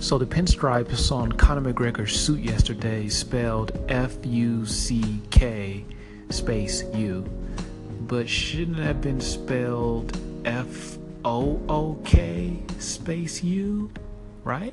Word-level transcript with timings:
So 0.00 0.16
the 0.16 0.24
pinstripes 0.24 1.12
on 1.12 1.30
Conor 1.32 1.72
McGregor's 1.72 2.18
suit 2.18 2.40
yesterday 2.40 3.08
spelled 3.10 3.78
F 3.90 4.16
U 4.24 4.64
C 4.64 5.20
K 5.30 5.84
space 6.30 6.82
U, 6.94 7.22
but 8.08 8.26
shouldn't 8.26 8.78
have 8.78 9.02
been 9.02 9.20
spelled 9.20 10.18
F 10.46 10.96
O 11.22 11.60
O 11.68 11.98
K 12.02 12.62
space 12.78 13.44
U, 13.44 13.90
right? 14.42 14.72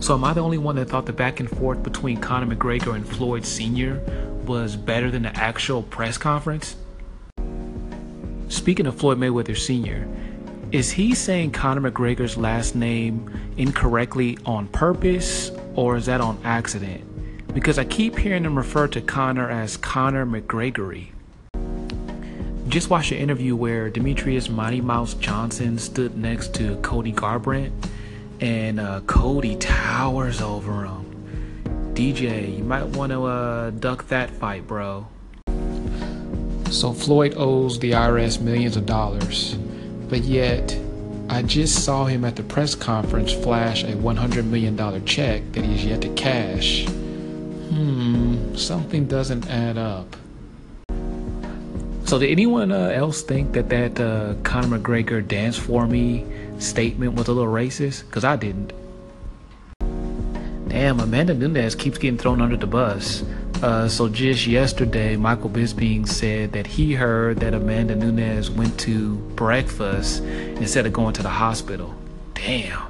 So 0.00 0.14
am 0.14 0.24
I 0.24 0.32
the 0.32 0.40
only 0.40 0.58
one 0.58 0.76
that 0.76 0.88
thought 0.88 1.04
the 1.04 1.12
back 1.12 1.38
and 1.38 1.48
forth 1.48 1.82
between 1.82 2.16
Conor 2.20 2.56
McGregor 2.56 2.94
and 2.94 3.06
Floyd 3.06 3.44
Sr. 3.44 4.00
was 4.46 4.76
better 4.76 5.10
than 5.10 5.24
the 5.24 5.36
actual 5.36 5.82
press 5.82 6.16
conference? 6.16 6.74
Speaking 8.48 8.86
of 8.86 8.96
Floyd 8.96 9.18
Mayweather 9.18 9.56
Sr., 9.56 10.08
is 10.74 10.90
he 10.90 11.14
saying 11.14 11.52
Conor 11.52 11.88
McGregor's 11.88 12.36
last 12.36 12.74
name 12.74 13.30
incorrectly 13.56 14.36
on 14.44 14.66
purpose 14.66 15.52
or 15.76 15.96
is 15.96 16.06
that 16.06 16.20
on 16.20 16.36
accident? 16.42 17.54
Because 17.54 17.78
I 17.78 17.84
keep 17.84 18.18
hearing 18.18 18.44
him 18.44 18.56
refer 18.56 18.88
to 18.88 19.00
Conor 19.00 19.48
as 19.48 19.76
Conor 19.76 20.26
McGregory. 20.26 21.10
Just 22.66 22.90
watched 22.90 23.12
an 23.12 23.18
interview 23.18 23.54
where 23.54 23.88
Demetrius 23.88 24.48
Mighty 24.48 24.80
Mouse 24.80 25.14
Johnson 25.14 25.78
stood 25.78 26.16
next 26.16 26.56
to 26.56 26.74
Cody 26.78 27.12
Garbrandt 27.12 27.70
and 28.40 28.80
uh, 28.80 29.00
Cody 29.02 29.54
towers 29.54 30.40
over 30.40 30.86
him. 30.86 31.92
DJ, 31.94 32.58
you 32.58 32.64
might 32.64 32.86
want 32.86 33.12
to 33.12 33.22
uh, 33.22 33.70
duck 33.70 34.08
that 34.08 34.28
fight, 34.28 34.66
bro. 34.66 35.06
So 36.72 36.92
Floyd 36.92 37.34
owes 37.36 37.78
the 37.78 37.92
IRS 37.92 38.40
millions 38.40 38.76
of 38.76 38.86
dollars, 38.86 39.56
but 40.08 40.22
yet 40.22 40.78
I 41.28 41.42
just 41.42 41.84
saw 41.84 42.04
him 42.04 42.24
at 42.24 42.36
the 42.36 42.42
press 42.42 42.74
conference 42.74 43.32
flash 43.32 43.82
a 43.82 43.92
$100 43.92 44.44
million 44.44 45.04
check 45.04 45.42
that 45.52 45.64
he's 45.64 45.84
yet 45.84 46.02
to 46.02 46.08
cash. 46.10 46.86
Hmm, 46.86 48.54
something 48.54 49.06
doesn't 49.06 49.48
add 49.48 49.78
up. 49.78 50.16
So, 52.04 52.18
did 52.18 52.30
anyone 52.30 52.70
uh, 52.70 52.88
else 52.88 53.22
think 53.22 53.52
that 53.52 53.70
that 53.70 53.98
uh, 53.98 54.34
Conor 54.42 54.78
McGregor 54.78 55.26
dance 55.26 55.56
for 55.56 55.86
me 55.86 56.26
statement 56.58 57.14
was 57.14 57.28
a 57.28 57.32
little 57.32 57.50
racist? 57.50 58.04
Because 58.06 58.24
I 58.24 58.36
didn't. 58.36 58.72
Damn, 60.68 61.00
Amanda 61.00 61.32
Nunes 61.32 61.74
keeps 61.74 61.96
getting 61.96 62.18
thrown 62.18 62.42
under 62.42 62.56
the 62.56 62.66
bus. 62.66 63.24
Uh, 63.64 63.88
so 63.88 64.10
just 64.10 64.46
yesterday, 64.46 65.16
Michael 65.16 65.48
Bisping 65.48 66.06
said 66.06 66.52
that 66.52 66.66
he 66.66 66.92
heard 66.92 67.38
that 67.38 67.54
Amanda 67.54 67.96
Nunes 67.96 68.50
went 68.50 68.78
to 68.80 69.14
breakfast 69.36 70.22
instead 70.22 70.84
of 70.84 70.92
going 70.92 71.14
to 71.14 71.22
the 71.22 71.30
hospital. 71.30 71.94
Damn. 72.34 72.82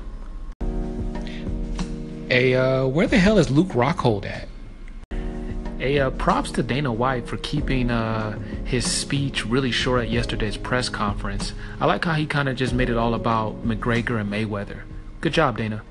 Hey, 2.28 2.56
uh, 2.56 2.86
where 2.86 3.06
the 3.06 3.18
hell 3.18 3.38
is 3.38 3.52
Luke 3.52 3.68
Rockhold 3.68 4.26
at? 4.26 4.48
Hey, 5.78 6.00
uh, 6.00 6.10
props 6.10 6.50
to 6.50 6.62
Dana 6.64 6.92
White 6.92 7.28
for 7.28 7.36
keeping 7.36 7.92
uh, 7.92 8.36
his 8.64 8.84
speech 8.84 9.46
really 9.46 9.70
short 9.70 10.02
at 10.02 10.10
yesterday's 10.10 10.56
press 10.56 10.88
conference. 10.88 11.52
I 11.80 11.86
like 11.86 12.04
how 12.04 12.14
he 12.14 12.26
kind 12.26 12.48
of 12.48 12.56
just 12.56 12.72
made 12.72 12.90
it 12.90 12.96
all 12.96 13.14
about 13.14 13.64
McGregor 13.64 14.20
and 14.20 14.28
Mayweather. 14.28 14.80
Good 15.20 15.34
job, 15.34 15.56
Dana. 15.56 15.82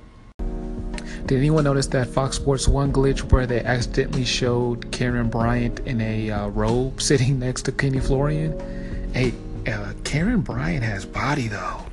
Did 1.26 1.38
anyone 1.38 1.64
notice 1.64 1.88
that 1.88 2.08
Fox 2.08 2.36
Sports 2.36 2.68
One 2.68 2.92
glitch 2.92 3.32
where 3.32 3.48
they 3.48 3.62
accidentally 3.62 4.26
showed 4.26 4.92
Karyn 4.92 5.32
Bryant 5.32 5.80
in 5.82 6.02
a 6.02 6.30
uh, 6.30 6.48
robe 6.50 7.02
sitting 7.02 7.40
next 7.40 7.62
to 7.64 7.72
Kenny 7.72 8.02
Florian? 8.02 8.60
Hey, 9.14 9.30
uh, 9.66 9.94
Karyn 10.04 10.44
Bryant 10.44 10.84
has 10.84 11.06
body 11.06 11.48
though. 11.48 11.86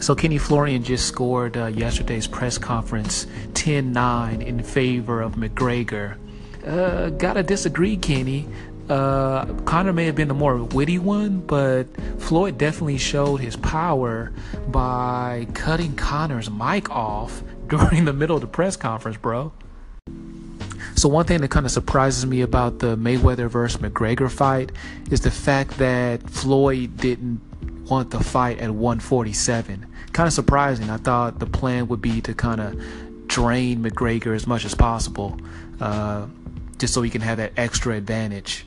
So 0.00 0.14
Kenny 0.14 0.38
Florian 0.38 0.84
just 0.84 1.06
scored 1.06 1.56
uh, 1.56 1.66
yesterday's 1.66 2.28
press 2.28 2.56
conference 2.56 3.26
10-9 3.54 4.46
in 4.46 4.62
favor 4.62 5.20
of 5.20 5.34
McGregor. 5.34 6.16
Uh, 6.64 7.10
gotta 7.10 7.42
disagree, 7.42 7.96
Kenny. 7.96 8.48
Uh, 8.88 9.44
Conor 9.64 9.92
may 9.92 10.06
have 10.06 10.14
been 10.14 10.28
the 10.28 10.34
more 10.34 10.56
witty 10.56 10.98
one, 10.98 11.40
but 11.40 11.86
Floyd 12.18 12.58
definitely 12.58 12.96
showed 12.98 13.38
his 13.38 13.56
power 13.56 14.32
by 14.68 15.48
cutting 15.52 15.94
Conor's 15.96 16.48
mic 16.48 16.90
off 16.90 17.42
during 17.68 18.04
the 18.04 18.12
middle 18.12 18.36
of 18.36 18.42
the 18.42 18.48
press 18.48 18.76
conference, 18.76 19.16
bro. 19.16 19.52
So 20.94 21.08
one 21.08 21.26
thing 21.26 21.40
that 21.42 21.50
kind 21.50 21.64
of 21.64 21.70
surprises 21.70 22.26
me 22.26 22.40
about 22.40 22.80
the 22.80 22.96
Mayweather 22.96 23.48
versus 23.48 23.80
McGregor 23.80 24.30
fight 24.30 24.72
is 25.10 25.20
the 25.20 25.30
fact 25.30 25.78
that 25.78 26.28
Floyd 26.28 26.96
didn't 26.96 27.40
want 27.88 28.10
the 28.10 28.18
fight 28.18 28.58
at 28.58 28.70
147. 28.70 29.86
Kind 30.12 30.26
of 30.26 30.32
surprising. 30.32 30.90
I 30.90 30.96
thought 30.96 31.38
the 31.38 31.46
plan 31.46 31.88
would 31.88 32.00
be 32.00 32.20
to 32.22 32.34
kind 32.34 32.60
of 32.60 33.28
drain 33.28 33.82
McGregor 33.82 34.34
as 34.34 34.46
much 34.46 34.64
as 34.64 34.74
possible, 34.74 35.38
uh, 35.80 36.26
just 36.78 36.94
so 36.94 37.02
he 37.02 37.10
can 37.10 37.20
have 37.20 37.36
that 37.36 37.52
extra 37.56 37.94
advantage. 37.94 38.66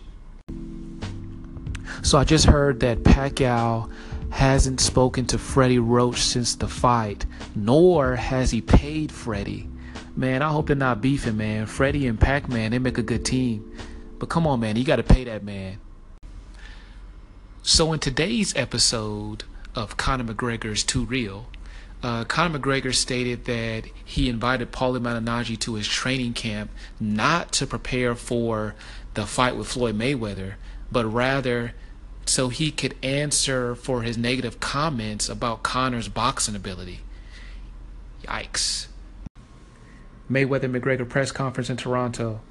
So 2.03 2.17
I 2.17 2.23
just 2.23 2.45
heard 2.45 2.79
that 2.79 3.03
Pacquiao 3.03 3.91
hasn't 4.31 4.79
spoken 4.79 5.25
to 5.27 5.37
Freddie 5.37 5.79
Roach 5.79 6.21
since 6.21 6.55
the 6.55 6.67
fight, 6.67 7.25
nor 7.55 8.15
has 8.15 8.51
he 8.51 8.61
paid 8.61 9.11
Freddie. 9.11 9.69
Man, 10.15 10.41
I 10.41 10.49
hope 10.49 10.67
they're 10.67 10.75
not 10.75 11.01
beefing, 11.01 11.37
man. 11.37 11.67
Freddie 11.67 12.07
and 12.07 12.19
Pac 12.19 12.49
Man, 12.49 12.71
they 12.71 12.79
make 12.79 12.97
a 12.97 13.03
good 13.03 13.23
team. 13.23 13.71
But 14.19 14.29
come 14.29 14.47
on, 14.47 14.59
man, 14.59 14.75
you 14.75 14.83
got 14.83 14.97
to 14.97 15.03
pay 15.03 15.23
that 15.25 15.43
man. 15.43 15.77
So, 17.63 17.93
in 17.93 17.99
today's 17.99 18.55
episode 18.55 19.43
of 19.75 19.97
Conor 19.97 20.33
McGregor's 20.33 20.83
Too 20.83 21.05
Real, 21.05 21.47
uh, 22.01 22.23
Conor 22.23 22.57
McGregor 22.57 22.93
stated 22.93 23.45
that 23.45 23.85
he 24.03 24.29
invited 24.29 24.71
Paulie 24.71 24.99
Malignaggi 24.99 25.59
to 25.59 25.75
his 25.75 25.87
training 25.87 26.33
camp 26.33 26.71
not 26.99 27.51
to 27.53 27.67
prepare 27.67 28.15
for 28.15 28.75
the 29.13 29.25
fight 29.25 29.55
with 29.55 29.67
Floyd 29.67 29.97
Mayweather, 29.97 30.53
but 30.91 31.05
rather 31.05 31.73
so 32.25 32.49
he 32.49 32.71
could 32.71 32.95
answer 33.03 33.75
for 33.75 34.03
his 34.03 34.17
negative 34.17 34.59
comments 34.59 35.29
about 35.29 35.63
Conor's 35.63 36.07
boxing 36.07 36.55
ability. 36.55 37.01
Yikes. 38.23 38.87
Mayweather 40.29 40.71
McGregor 40.71 41.07
press 41.07 41.31
conference 41.31 41.69
in 41.69 41.77
Toronto. 41.77 42.41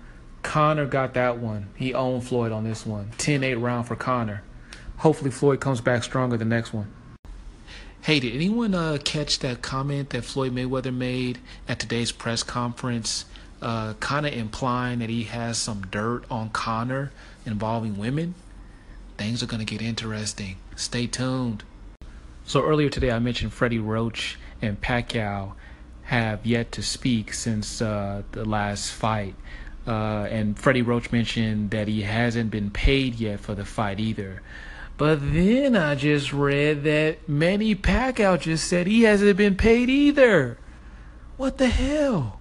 Conor 0.42 0.86
got 0.86 1.14
that 1.14 1.38
one. 1.38 1.68
He 1.76 1.94
owned 1.94 2.24
Floyd 2.24 2.52
on 2.52 2.64
this 2.64 2.84
one. 2.84 3.12
10 3.18 3.42
8 3.42 3.54
round 3.54 3.86
for 3.86 3.96
Conor. 3.96 4.42
Hopefully, 4.98 5.30
Floyd 5.30 5.60
comes 5.60 5.80
back 5.80 6.02
stronger 6.04 6.36
the 6.36 6.44
next 6.44 6.72
one. 6.72 6.92
Hey, 8.02 8.20
did 8.20 8.34
anyone 8.34 8.74
uh, 8.74 8.98
catch 9.04 9.38
that 9.40 9.62
comment 9.62 10.10
that 10.10 10.24
Floyd 10.24 10.54
Mayweather 10.54 10.94
made 10.94 11.38
at 11.68 11.78
today's 11.78 12.12
press 12.12 12.42
conference? 12.42 13.24
Uh, 13.62 13.92
kind 14.00 14.26
of 14.26 14.32
implying 14.32 15.00
that 15.00 15.10
he 15.10 15.24
has 15.24 15.58
some 15.58 15.82
dirt 15.90 16.24
on 16.30 16.48
Conor 16.48 17.12
involving 17.44 17.98
women? 17.98 18.34
Things 19.20 19.42
are 19.42 19.46
going 19.46 19.64
to 19.64 19.66
get 19.66 19.82
interesting. 19.82 20.56
Stay 20.76 21.06
tuned. 21.06 21.62
So 22.46 22.64
earlier 22.64 22.88
today, 22.88 23.10
I 23.10 23.18
mentioned 23.18 23.52
Freddie 23.52 23.78
Roach 23.78 24.38
and 24.62 24.80
Pacquiao 24.80 25.52
have 26.04 26.46
yet 26.46 26.72
to 26.72 26.82
speak 26.82 27.34
since 27.34 27.82
uh, 27.82 28.22
the 28.32 28.46
last 28.46 28.90
fight. 28.94 29.34
Uh, 29.86 30.26
and 30.30 30.58
Freddie 30.58 30.80
Roach 30.80 31.12
mentioned 31.12 31.70
that 31.70 31.86
he 31.86 32.00
hasn't 32.00 32.50
been 32.50 32.70
paid 32.70 33.16
yet 33.16 33.40
for 33.40 33.54
the 33.54 33.66
fight 33.66 34.00
either. 34.00 34.40
But 34.96 35.18
then 35.34 35.76
I 35.76 35.96
just 35.96 36.32
read 36.32 36.82
that 36.84 37.28
Manny 37.28 37.74
Pacquiao 37.74 38.40
just 38.40 38.66
said 38.68 38.86
he 38.86 39.02
hasn't 39.02 39.36
been 39.36 39.54
paid 39.54 39.90
either. 39.90 40.56
What 41.36 41.58
the 41.58 41.68
hell? 41.68 42.39